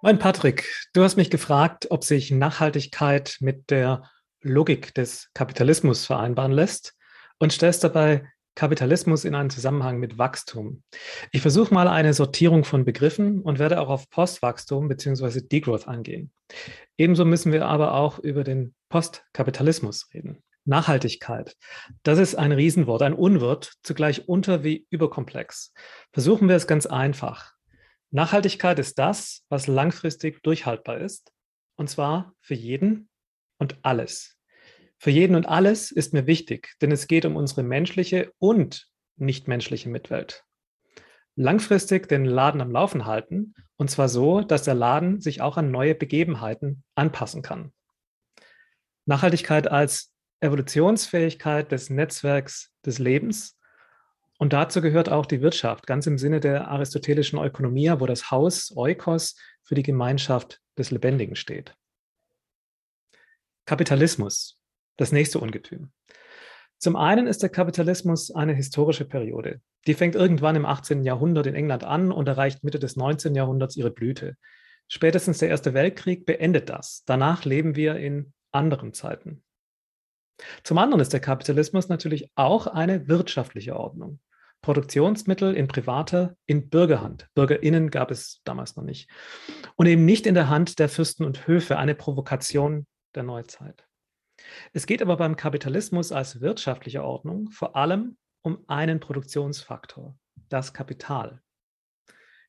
[0.00, 4.04] Mein Patrick, du hast mich gefragt, ob sich Nachhaltigkeit mit der
[4.42, 6.94] Logik des Kapitalismus vereinbaren lässt
[7.38, 8.24] und stellst dabei
[8.54, 10.82] Kapitalismus in einen Zusammenhang mit Wachstum.
[11.32, 15.40] Ich versuche mal eine Sortierung von Begriffen und werde auch auf Postwachstum bzw.
[15.40, 16.30] Degrowth eingehen.
[16.96, 20.42] Ebenso müssen wir aber auch über den Postkapitalismus reden.
[20.64, 21.56] Nachhaltigkeit.
[22.04, 25.72] Das ist ein Riesenwort, ein Unwort, zugleich unter- wie überkomplex.
[26.12, 27.52] Versuchen wir es ganz einfach.
[28.10, 31.32] Nachhaltigkeit ist das, was langfristig durchhaltbar ist,
[31.76, 33.08] und zwar für jeden
[33.58, 34.38] und alles.
[34.98, 39.88] Für jeden und alles ist mir wichtig, denn es geht um unsere menschliche und nichtmenschliche
[39.88, 40.44] Mitwelt.
[41.36, 45.70] Langfristig den Laden am Laufen halten, und zwar so, dass der Laden sich auch an
[45.70, 47.72] neue Begebenheiten anpassen kann.
[49.04, 53.57] Nachhaltigkeit als Evolutionsfähigkeit des Netzwerks des Lebens
[54.38, 58.72] und dazu gehört auch die Wirtschaft, ganz im Sinne der aristotelischen Ökonomie, wo das Haus
[58.74, 61.76] Oikos für die Gemeinschaft des Lebendigen steht.
[63.66, 64.58] Kapitalismus,
[64.96, 65.90] das nächste Ungetüm.
[66.78, 69.60] Zum einen ist der Kapitalismus eine historische Periode.
[69.88, 71.02] Die fängt irgendwann im 18.
[71.02, 73.34] Jahrhundert in England an und erreicht Mitte des 19.
[73.34, 74.36] Jahrhunderts ihre Blüte.
[74.86, 77.02] Spätestens der Erste Weltkrieg beendet das.
[77.04, 79.42] Danach leben wir in anderen Zeiten.
[80.62, 84.20] Zum anderen ist der Kapitalismus natürlich auch eine wirtschaftliche Ordnung.
[84.62, 87.28] Produktionsmittel in privater, in Bürgerhand.
[87.34, 89.08] BürgerInnen gab es damals noch nicht.
[89.76, 93.86] Und eben nicht in der Hand der Fürsten und Höfe, eine Provokation der Neuzeit.
[94.72, 100.16] Es geht aber beim Kapitalismus als wirtschaftliche Ordnung vor allem um einen Produktionsfaktor,
[100.48, 101.42] das Kapital.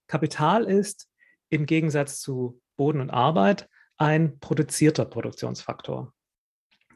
[0.08, 1.10] Kapital ist
[1.50, 6.14] im Gegensatz zu Boden und Arbeit ein produzierter Produktionsfaktor.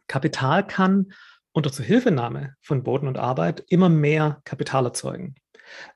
[0.07, 1.11] Kapital kann
[1.53, 5.35] unter Zuhilfenahme von Boden und Arbeit immer mehr Kapital erzeugen.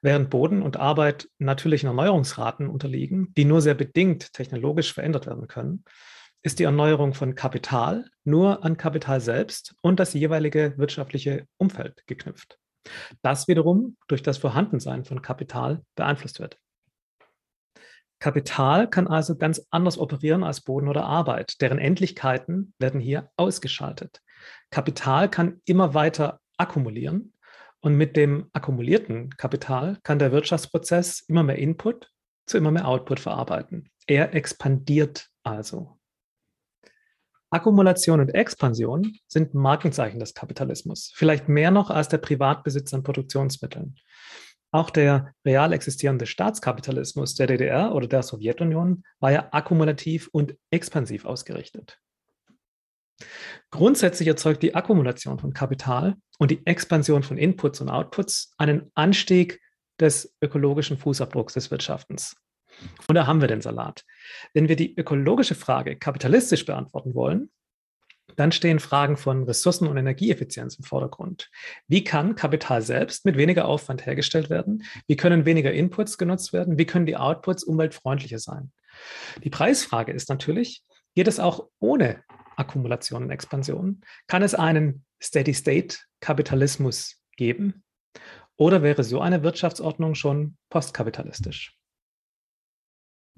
[0.01, 5.83] Während Boden und Arbeit natürlichen Erneuerungsraten unterliegen, die nur sehr bedingt technologisch verändert werden können,
[6.43, 12.57] ist die Erneuerung von Kapital nur an Kapital selbst und das jeweilige wirtschaftliche Umfeld geknüpft.
[13.21, 16.57] Das wiederum durch das Vorhandensein von Kapital beeinflusst wird.
[18.19, 21.61] Kapital kann also ganz anders operieren als Boden oder Arbeit.
[21.61, 24.21] Deren Endlichkeiten werden hier ausgeschaltet.
[24.69, 27.33] Kapital kann immer weiter akkumulieren
[27.79, 32.11] und mit dem akkumulierten Kapital kann der Wirtschaftsprozess immer mehr Input
[32.45, 33.89] zu immer mehr Output verarbeiten.
[34.07, 35.97] Er expandiert also.
[37.49, 43.95] Akkumulation und Expansion sind Markenzeichen des Kapitalismus, vielleicht mehr noch als der Privatbesitz an Produktionsmitteln.
[44.71, 51.23] Auch der real existierende Staatskapitalismus der DDR oder der Sowjetunion war ja akkumulativ und expansiv
[51.23, 51.99] ausgerichtet.
[53.71, 59.59] Grundsätzlich erzeugt die Akkumulation von Kapital und die Expansion von Inputs und Outputs einen Anstieg
[59.99, 62.35] des ökologischen Fußabdrucks des Wirtschaftens.
[63.07, 64.03] Und da haben wir den Salat.
[64.53, 67.49] Wenn wir die ökologische Frage kapitalistisch beantworten wollen,
[68.35, 71.49] dann stehen Fragen von Ressourcen- und Energieeffizienz im Vordergrund.
[71.87, 74.83] Wie kann Kapital selbst mit weniger Aufwand hergestellt werden?
[75.07, 76.77] Wie können weniger Inputs genutzt werden?
[76.77, 78.71] Wie können die Outputs umweltfreundlicher sein?
[79.43, 80.83] Die Preisfrage ist natürlich,
[81.15, 82.23] geht es auch ohne
[82.57, 84.01] Akkumulation und Expansion?
[84.27, 87.83] Kann es einen Steady-State-Kapitalismus geben?
[88.57, 91.77] Oder wäre so eine Wirtschaftsordnung schon postkapitalistisch?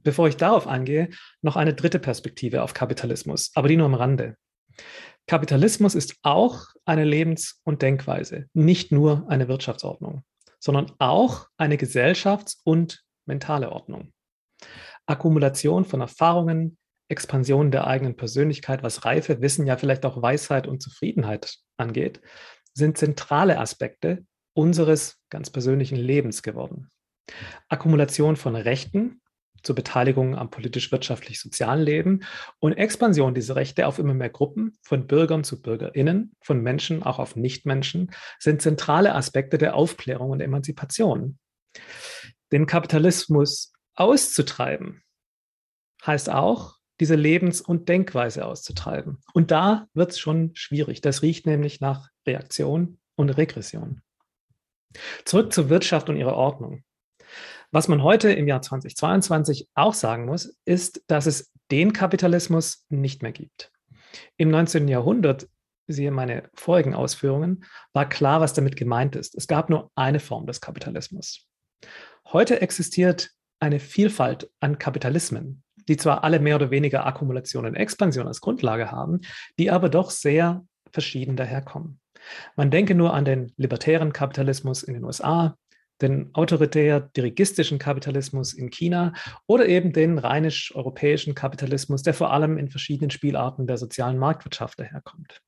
[0.01, 1.09] Bevor ich darauf eingehe,
[1.41, 4.37] noch eine dritte Perspektive auf Kapitalismus, aber die nur am Rande.
[5.27, 10.23] Kapitalismus ist auch eine Lebens- und Denkweise, nicht nur eine Wirtschaftsordnung,
[10.59, 14.13] sondern auch eine Gesellschafts- und mentale Ordnung.
[15.05, 16.77] Akkumulation von Erfahrungen,
[17.09, 22.21] Expansion der eigenen Persönlichkeit, was Reife, Wissen, ja vielleicht auch Weisheit und Zufriedenheit angeht,
[22.73, 26.89] sind zentrale Aspekte unseres ganz persönlichen Lebens geworden.
[27.67, 29.21] Akkumulation von Rechten
[29.63, 32.21] zur Beteiligung am politisch-wirtschaftlich-sozialen Leben
[32.59, 37.19] und Expansion dieser Rechte auf immer mehr Gruppen, von Bürgern zu Bürgerinnen, von Menschen auch
[37.19, 41.39] auf Nichtmenschen, sind zentrale Aspekte der Aufklärung und Emanzipation.
[42.51, 45.03] Den Kapitalismus auszutreiben
[46.05, 49.19] heißt auch, diese Lebens- und Denkweise auszutreiben.
[49.33, 51.01] Und da wird es schon schwierig.
[51.01, 54.01] Das riecht nämlich nach Reaktion und Regression.
[55.25, 56.83] Zurück zur Wirtschaft und ihrer Ordnung.
[57.71, 63.21] Was man heute im Jahr 2022 auch sagen muss, ist, dass es den Kapitalismus nicht
[63.21, 63.71] mehr gibt.
[64.37, 64.87] Im 19.
[64.87, 65.47] Jahrhundert,
[65.85, 69.35] siehe meine vorigen Ausführungen, war klar, was damit gemeint ist.
[69.35, 71.47] Es gab nur eine Form des Kapitalismus.
[72.25, 73.29] Heute existiert
[73.59, 78.91] eine Vielfalt an Kapitalismen, die zwar alle mehr oder weniger Akkumulation und Expansion als Grundlage
[78.91, 79.19] haben,
[79.57, 81.99] die aber doch sehr verschieden daherkommen.
[82.55, 85.57] Man denke nur an den libertären Kapitalismus in den USA,
[86.01, 89.13] den autoritär-dirigistischen Kapitalismus in China
[89.47, 95.41] oder eben den rheinisch-europäischen Kapitalismus, der vor allem in verschiedenen Spielarten der sozialen Marktwirtschaft daherkommt.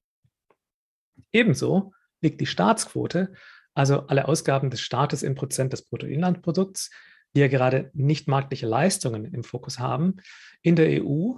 [1.32, 3.34] Ebenso liegt die Staatsquote,
[3.74, 6.90] also alle Ausgaben des Staates in Prozent des Bruttoinlandprodukts,
[7.36, 10.18] die ja gerade nicht marktliche Leistungen im Fokus haben,
[10.62, 11.34] in der EU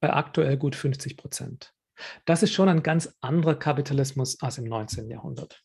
[0.00, 1.72] bei aktuell gut 50 Prozent.
[2.24, 5.10] Das ist schon ein ganz anderer Kapitalismus als im 19.
[5.10, 5.62] Jahrhundert.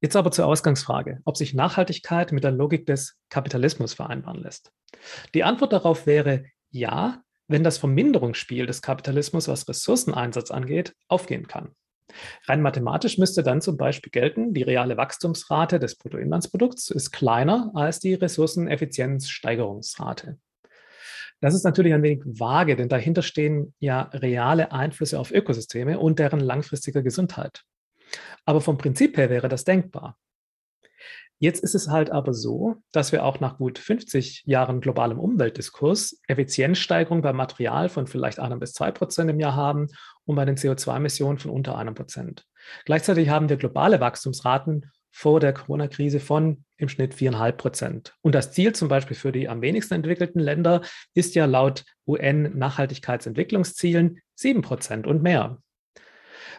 [0.00, 4.72] Jetzt aber zur Ausgangsfrage, ob sich Nachhaltigkeit mit der Logik des Kapitalismus vereinbaren lässt.
[5.34, 11.74] Die Antwort darauf wäre ja, wenn das Verminderungsspiel des Kapitalismus, was Ressourceneinsatz angeht, aufgehen kann.
[12.46, 18.00] Rein mathematisch müsste dann zum Beispiel gelten, die reale Wachstumsrate des Bruttoinlandsprodukts ist kleiner als
[18.00, 20.38] die Ressourceneffizienzsteigerungsrate.
[21.40, 26.18] Das ist natürlich ein wenig vage, denn dahinter stehen ja reale Einflüsse auf Ökosysteme und
[26.18, 27.62] deren langfristige Gesundheit.
[28.44, 30.18] Aber vom Prinzip her wäre das denkbar.
[31.42, 36.20] Jetzt ist es halt aber so, dass wir auch nach gut 50 Jahren globalem Umweltdiskurs
[36.28, 39.86] Effizienzsteigerung beim Material von vielleicht einem bis zwei Prozent im Jahr haben
[40.26, 42.44] und bei den CO2-Emissionen von unter einem Prozent.
[42.84, 48.12] Gleichzeitig haben wir globale Wachstumsraten vor der Corona-Krise von im Schnitt viereinhalb Prozent.
[48.20, 50.82] Und das Ziel zum Beispiel für die am wenigsten entwickelten Länder
[51.14, 55.56] ist ja laut UN-Nachhaltigkeitsentwicklungszielen sieben Prozent und mehr.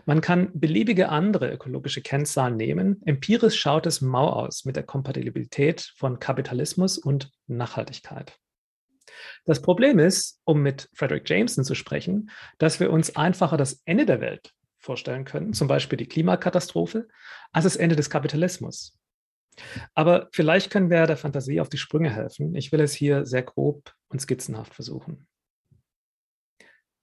[0.05, 3.01] Man kann beliebige andere ökologische Kennzahlen nehmen.
[3.05, 8.37] Empirisch schaut es mau aus mit der Kompatibilität von Kapitalismus und Nachhaltigkeit.
[9.45, 14.05] Das Problem ist, um mit Frederick Jameson zu sprechen, dass wir uns einfacher das Ende
[14.05, 17.07] der Welt vorstellen können, zum Beispiel die Klimakatastrophe,
[17.51, 18.97] als das Ende des Kapitalismus.
[19.93, 22.55] Aber vielleicht können wir der Fantasie auf die Sprünge helfen.
[22.55, 25.27] Ich will es hier sehr grob und skizzenhaft versuchen.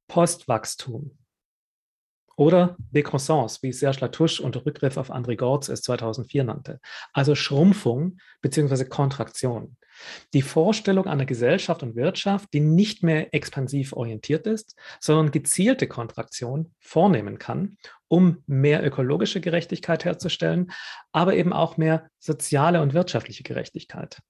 [0.08, 1.17] Postwachstum
[2.38, 6.80] oder Décroissance, wie Serge Latouche unter Rückgriff auf André Gortz es 2004 nannte.
[7.12, 8.84] Also Schrumpfung bzw.
[8.84, 9.76] Kontraktion.
[10.34, 16.72] Die Vorstellung einer Gesellschaft und Wirtschaft, die nicht mehr expansiv orientiert ist, sondern gezielte Kontraktion
[16.78, 17.76] vornehmen kann,
[18.06, 20.70] um mehr ökologische Gerechtigkeit herzustellen,
[21.10, 24.20] aber eben auch mehr soziale und wirtschaftliche Gerechtigkeit.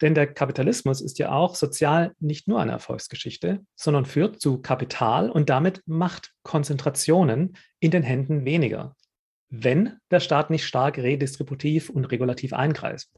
[0.00, 5.30] Denn der Kapitalismus ist ja auch sozial nicht nur eine Erfolgsgeschichte, sondern führt zu Kapital
[5.30, 5.82] und damit
[6.46, 8.94] Machtkonzentrationen in den Händen weniger,
[9.48, 13.08] wenn der Staat nicht stark redistributiv und regulativ eingreift.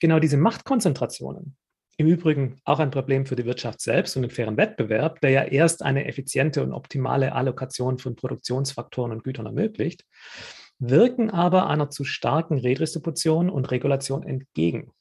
[0.00, 1.56] Genau diese Machtkonzentrationen,
[1.98, 5.42] im Übrigen auch ein Problem für die Wirtschaft selbst und den fairen Wettbewerb, der ja
[5.44, 10.04] erst eine effiziente und optimale Allokation von Produktionsfaktoren und Gütern ermöglicht,
[10.78, 14.92] wirken aber einer zu starken Redistribution und Regulation entgegen.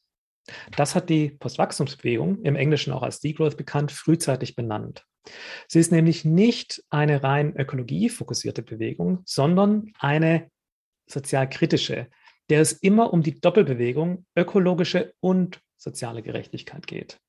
[0.76, 5.06] Das hat die Postwachstumsbewegung, im Englischen auch als Degrowth bekannt, frühzeitig benannt.
[5.68, 10.50] Sie ist nämlich nicht eine rein ökologiefokussierte Bewegung, sondern eine
[11.08, 12.10] sozialkritische,
[12.50, 17.20] der es immer um die Doppelbewegung ökologische und soziale Gerechtigkeit geht.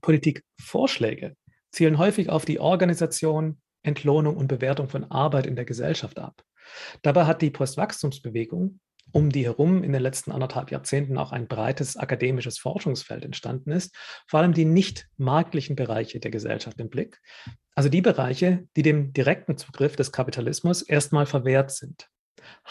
[0.00, 1.36] Politikvorschläge
[1.70, 6.42] zielen häufig auf die Organisation, Entlohnung und Bewertung von Arbeit in der Gesellschaft ab.
[7.02, 8.80] Dabei hat die Postwachstumsbewegung
[9.12, 13.94] um die herum in den letzten anderthalb Jahrzehnten auch ein breites akademisches Forschungsfeld entstanden ist,
[14.26, 17.20] vor allem die nicht marktlichen Bereiche der Gesellschaft im Blick,
[17.74, 22.08] also die Bereiche, die dem direkten Zugriff des Kapitalismus erstmal verwehrt sind.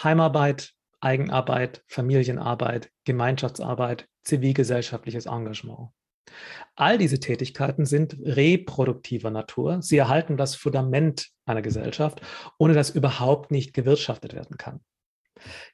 [0.03, 5.89] Heimarbeit, Eigenarbeit, Familienarbeit, Gemeinschaftsarbeit, zivilgesellschaftliches Engagement.
[6.75, 9.81] All diese Tätigkeiten sind reproduktiver Natur.
[9.81, 12.21] Sie erhalten das Fundament einer Gesellschaft,
[12.57, 14.81] ohne dass überhaupt nicht gewirtschaftet werden kann.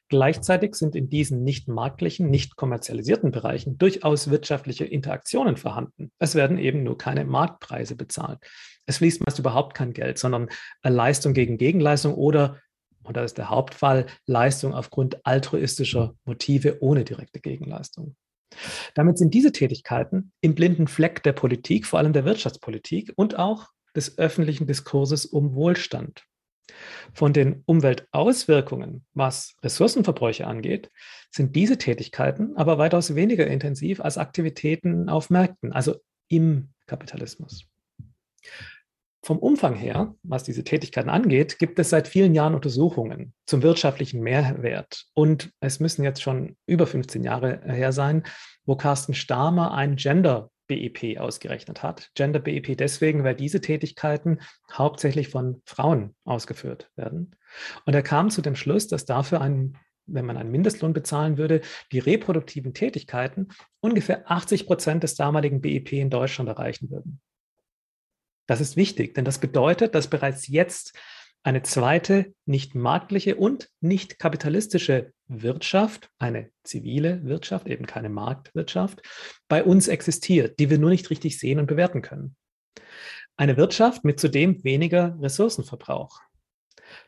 [0.07, 6.12] Gleichzeitig sind in diesen nicht marktlichen, nicht kommerzialisierten Bereichen durchaus wirtschaftliche Interaktionen vorhanden.
[6.19, 8.39] Es werden eben nur keine Marktpreise bezahlt.
[8.86, 10.50] Es fließt meist überhaupt kein Geld, sondern
[10.84, 12.60] Leistung gegen Gegenleistung oder,
[13.03, 18.15] und das ist der Hauptfall, Leistung aufgrund altruistischer Motive ohne direkte Gegenleistung.
[18.93, 23.69] Damit sind diese Tätigkeiten im blinden Fleck der Politik, vor allem der Wirtschaftspolitik und auch
[23.95, 26.24] des öffentlichen Diskurses um Wohlstand.
[27.13, 30.91] Von den Umweltauswirkungen, was Ressourcenverbräuche angeht,
[31.31, 35.95] sind diese Tätigkeiten aber weitaus weniger intensiv als Aktivitäten auf Märkten, also
[36.27, 37.67] im Kapitalismus.
[39.25, 44.22] Vom Umfang her, was diese Tätigkeiten angeht, gibt es seit vielen Jahren Untersuchungen zum wirtschaftlichen
[44.22, 45.05] Mehrwert.
[45.15, 48.22] Und es müssen jetzt schon über 15 Jahre her sein,
[48.65, 52.12] wo Carsten Stamer ein Gender BIP ausgerechnet hat.
[52.15, 54.39] Gender BIP deswegen, weil diese Tätigkeiten
[54.72, 57.36] hauptsächlich von Frauen ausgeführt werden.
[57.86, 61.62] Und er kam zu dem Schluss, dass dafür ein wenn man einen Mindestlohn bezahlen würde,
[61.91, 67.22] die reproduktiven Tätigkeiten ungefähr 80 Prozent des damaligen BIP in Deutschland erreichen würden.
[68.48, 70.95] Das ist wichtig, denn das bedeutet, dass bereits jetzt
[71.43, 79.01] eine zweite, nicht marktliche und nicht kapitalistische Wirtschaft, eine zivile Wirtschaft, eben keine Marktwirtschaft,
[79.48, 82.36] bei uns existiert, die wir nur nicht richtig sehen und bewerten können.
[83.38, 86.22] Eine Wirtschaft mit zudem weniger Ressourcenverbrauch.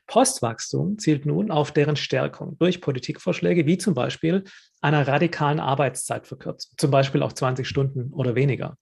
[0.08, 4.44] Postwachstum zielt nun auf deren Stärkung durch Politikvorschläge wie zum Beispiel
[4.82, 8.78] einer radikalen Arbeitszeitverkürzung, zum Beispiel auf 20 Stunden oder weniger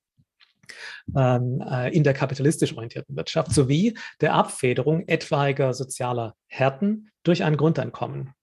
[1.16, 7.58] ähm, äh, in der kapitalistisch orientierten Wirtschaft sowie der Abfederung etwaiger sozialer Härten durch ein
[7.58, 8.34] Grundeinkommen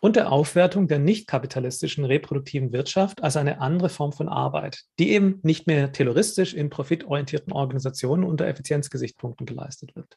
[0.00, 5.10] und der Aufwertung der nicht kapitalistischen reproduktiven Wirtschaft als eine andere Form von Arbeit, die
[5.10, 10.16] eben nicht mehr terroristisch in profitorientierten Organisationen unter Effizienzgesichtspunkten geleistet wird.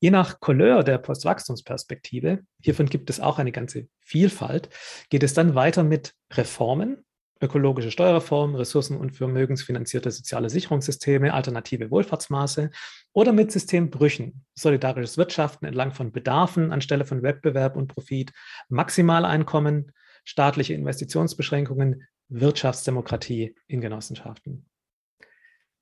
[0.00, 4.68] Je nach Couleur der Postwachstumsperspektive, hiervon gibt es auch eine ganze Vielfalt,
[5.10, 7.04] geht es dann weiter mit Reformen,
[7.40, 12.70] ökologische Steuerreformen, ressourcen- und vermögensfinanzierte soziale Sicherungssysteme, alternative Wohlfahrtsmaße
[13.12, 18.32] oder mit Systembrüchen, solidarisches Wirtschaften entlang von Bedarfen anstelle von Wettbewerb und Profit,
[18.68, 19.92] Maximaleinkommen,
[20.24, 24.66] staatliche Investitionsbeschränkungen, Wirtschaftsdemokratie in Genossenschaften.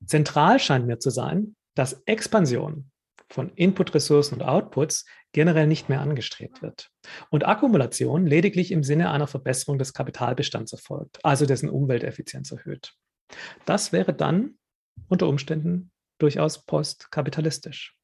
[0.04, 2.90] Zentral scheint mir zu sein, dass Expansion
[3.30, 6.90] von Input-Ressourcen und Outputs generell nicht mehr angestrebt wird.
[7.30, 12.94] Und Akkumulation lediglich im Sinne einer Verbesserung des Kapitalbestands erfolgt, also dessen Umwelteffizienz erhöht.
[13.64, 14.58] Das wäre dann
[15.08, 17.94] unter Umständen durchaus postkapitalistisch.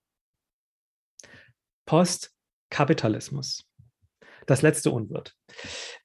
[1.86, 3.64] Postkapitalismus.
[4.46, 5.36] Das letzte Unwort.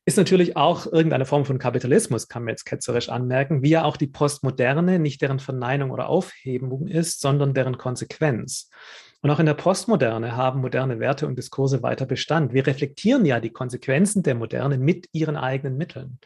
[0.05, 3.97] Ist natürlich auch irgendeine Form von Kapitalismus, kann man jetzt ketzerisch anmerken, wie ja auch
[3.97, 8.69] die Postmoderne nicht deren Verneinung oder Aufhebung ist, sondern deren Konsequenz.
[9.21, 12.53] Und auch in der Postmoderne haben moderne Werte und Diskurse weiter Bestand.
[12.53, 16.19] Wir reflektieren ja die Konsequenzen der Moderne mit ihren eigenen Mitteln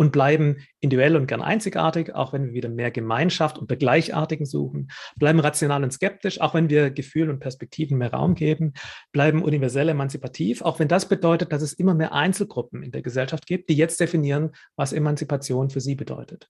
[0.00, 4.90] und bleiben individuell und gern einzigartig, auch wenn wir wieder mehr Gemeinschaft unter Gleichartigen suchen,
[5.16, 8.72] bleiben rational und skeptisch, auch wenn wir Gefühlen und Perspektiven mehr Raum geben,
[9.12, 13.46] bleiben universell emanzipativ, auch wenn das bedeutet, dass es immer mehr Einzelgruppen in der Gesellschaft
[13.46, 16.48] gibt, die jetzt definieren, was Emanzipation für sie bedeutet.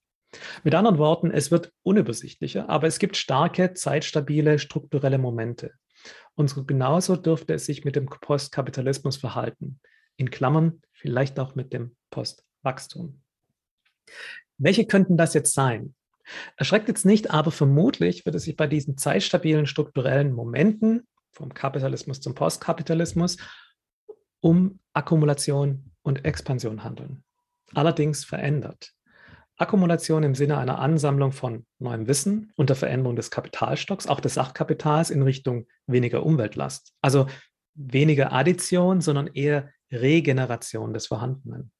[0.62, 5.72] Mit anderen Worten, es wird unübersichtlicher, aber es gibt starke, zeitstabile, strukturelle Momente.
[6.34, 9.80] Und so genauso dürfte es sich mit dem Postkapitalismus verhalten.
[10.16, 13.22] In Klammern vielleicht auch mit dem Postwachstum.
[14.58, 15.94] Welche könnten das jetzt sein?
[16.56, 22.20] Erschreckt jetzt nicht, aber vermutlich wird es sich bei diesen zeitstabilen strukturellen Momenten vom Kapitalismus
[22.20, 23.36] zum Postkapitalismus
[24.40, 27.24] um Akkumulation und Expansion handeln.
[27.74, 28.92] Allerdings verändert.
[29.60, 34.34] Akkumulation im Sinne einer Ansammlung von neuem Wissen und der Veränderung des Kapitalstocks, auch des
[34.34, 36.94] Sachkapitals in Richtung weniger Umweltlast.
[37.02, 37.26] Also
[37.74, 41.72] weniger Addition, sondern eher Regeneration des Vorhandenen.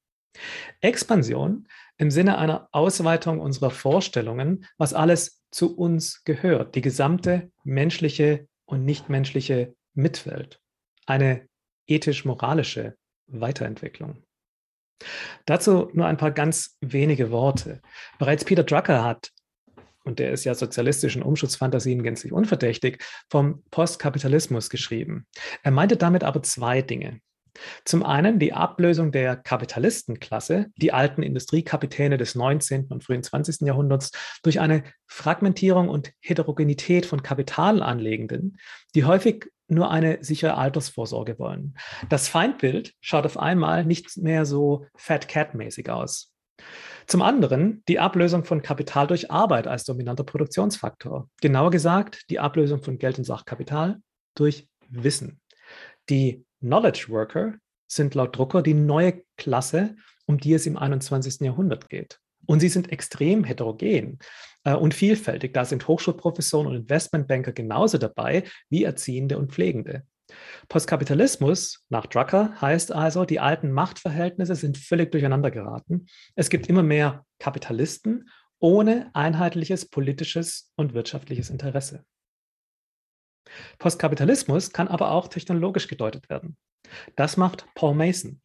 [0.79, 8.47] Expansion im Sinne einer Ausweitung unserer Vorstellungen, was alles zu uns gehört, die gesamte menschliche
[8.65, 10.61] und nichtmenschliche Mitwelt.
[11.05, 11.47] Eine
[11.87, 12.95] ethisch-moralische
[13.27, 14.23] Weiterentwicklung.
[15.45, 17.81] Dazu nur ein paar ganz wenige Worte.
[18.19, 19.31] Bereits Peter Drucker hat,
[20.03, 25.27] und der ist ja sozialistischen Umschutzfantasien gänzlich unverdächtig, vom Postkapitalismus geschrieben.
[25.63, 27.19] Er meinte damit aber zwei Dinge.
[27.85, 32.85] Zum einen die Ablösung der Kapitalistenklasse, die alten Industriekapitäne des 19.
[32.85, 33.67] und frühen 20.
[33.67, 38.57] Jahrhunderts, durch eine Fragmentierung und Heterogenität von Kapitalanlegenden,
[38.95, 41.75] die häufig nur eine sichere Altersvorsorge wollen.
[42.09, 46.31] Das Feindbild schaut auf einmal nicht mehr so Fat Cat-mäßig aus.
[47.07, 51.29] Zum anderen die Ablösung von Kapital durch Arbeit als dominanter Produktionsfaktor.
[51.41, 53.99] Genauer gesagt, die Ablösung von Geld und Sachkapital
[54.35, 55.41] durch Wissen.
[56.09, 57.55] Die Knowledge Worker
[57.87, 61.41] sind laut Drucker die neue Klasse, um die es im 21.
[61.41, 62.19] Jahrhundert geht.
[62.51, 64.19] Und sie sind extrem heterogen
[64.65, 65.53] äh, und vielfältig.
[65.53, 70.03] Da sind Hochschulprofessoren und Investmentbanker genauso dabei wie Erziehende und Pflegende.
[70.67, 76.07] Postkapitalismus nach Drucker heißt also, die alten Machtverhältnisse sind völlig durcheinander geraten.
[76.35, 78.27] Es gibt immer mehr Kapitalisten
[78.59, 82.03] ohne einheitliches politisches und wirtschaftliches Interesse.
[83.77, 86.57] Postkapitalismus kann aber auch technologisch gedeutet werden.
[87.15, 88.41] Das macht Paul Mason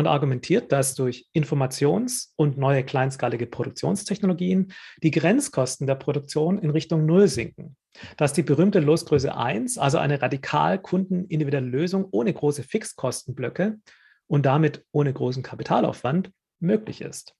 [0.00, 7.06] und argumentiert, dass durch Informations- und neue kleinskalige Produktionstechnologien die Grenzkosten der Produktion in Richtung
[7.06, 7.76] Null sinken.
[8.16, 13.78] Dass die berühmte Losgröße 1, also eine radikal kundenindividuelle Lösung ohne große Fixkostenblöcke
[14.26, 16.30] und damit ohne großen Kapitalaufwand
[16.60, 17.34] möglich ist.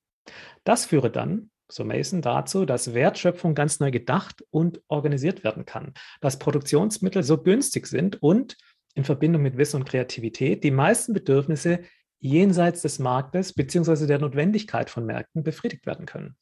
[0.64, 5.94] Das führe dann so Mason dazu, dass Wertschöpfung ganz neu gedacht und organisiert werden kann,
[6.20, 8.56] dass Produktionsmittel so günstig sind und
[8.94, 11.80] in Verbindung mit Wissen und Kreativität die meisten Bedürfnisse
[12.20, 14.06] jenseits des Marktes bzw.
[14.06, 16.36] der Notwendigkeit von Märkten befriedigt werden können.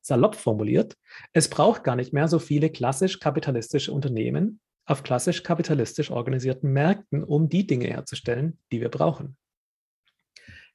[0.00, 0.96] Salopp formuliert,
[1.32, 7.22] es braucht gar nicht mehr so viele klassisch kapitalistische Unternehmen, auf klassisch kapitalistisch organisierten Märkten,
[7.22, 9.36] um die Dinge herzustellen, die wir brauchen.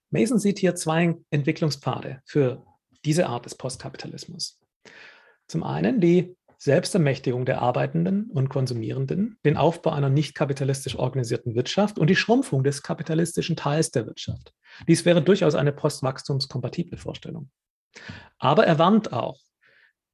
[0.10, 2.66] Mason sieht hier zwei Entwicklungspfade für
[3.04, 4.62] diese Art des Postkapitalismus.
[5.48, 12.00] Zum einen die Selbstermächtigung der Arbeitenden und Konsumierenden, den Aufbau einer nicht kapitalistisch organisierten Wirtschaft
[12.00, 14.54] und die Schrumpfung des kapitalistischen Teils der Wirtschaft.
[14.88, 17.50] Dies wäre durchaus eine postwachstumskompatible Vorstellung.
[18.38, 19.40] Aber er warnt auch,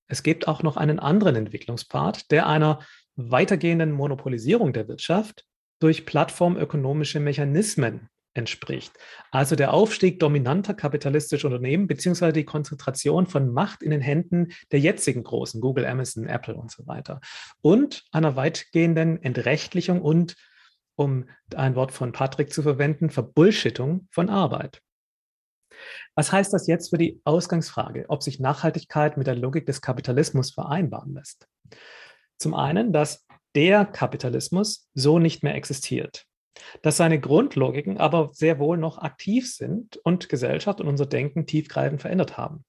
[0.08, 2.80] es gibt auch noch einen anderen Entwicklungspfad, der einer
[3.16, 5.46] weitergehenden Monopolisierung der Wirtschaft
[5.80, 8.94] durch plattformökonomische Mechanismen entspricht.
[9.32, 14.80] Also der Aufstieg dominanter kapitalistischer Unternehmen beziehungsweise die Konzentration von Macht in den Händen der
[14.80, 17.20] jetzigen großen, Google, Amazon, Apple und so weiter.
[17.62, 20.36] Und einer weitgehenden Entrechtlichung und,
[20.96, 24.82] um ein Wort von Patrick zu verwenden, Verbullshittung von Arbeit.
[26.16, 30.52] Was heißt das jetzt für die Ausgangsfrage, ob sich Nachhaltigkeit mit der Logik des Kapitalismus
[30.52, 31.48] vereinbaren lässt?
[32.38, 36.28] Zum einen, dass der Kapitalismus so nicht mehr existiert
[36.82, 42.02] dass seine Grundlogiken aber sehr wohl noch aktiv sind und Gesellschaft und unser Denken tiefgreifend
[42.02, 42.66] verändert haben.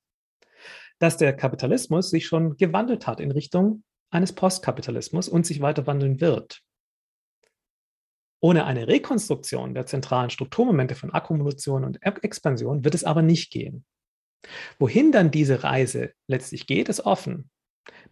[0.99, 6.21] Dass der Kapitalismus sich schon gewandelt hat in Richtung eines Postkapitalismus und sich weiter wandeln
[6.21, 6.61] wird.
[8.41, 13.85] Ohne eine Rekonstruktion der zentralen Strukturmomente von Akkumulation und Expansion wird es aber nicht gehen.
[14.79, 17.51] Wohin dann diese Reise letztlich geht, ist offen.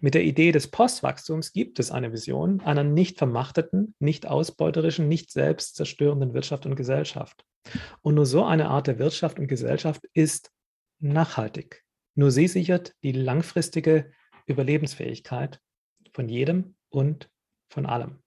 [0.00, 5.30] Mit der Idee des Postwachstums gibt es eine Vision einer nicht vermachteten, nicht ausbeuterischen, nicht
[5.30, 7.44] selbstzerstörenden Wirtschaft und Gesellschaft.
[8.02, 10.50] Und nur so eine Art der Wirtschaft und Gesellschaft ist
[10.98, 11.84] nachhaltig.
[12.14, 14.12] Nur sie sichert die langfristige
[14.46, 15.60] Überlebensfähigkeit
[16.12, 17.30] von jedem und
[17.68, 18.18] von allem.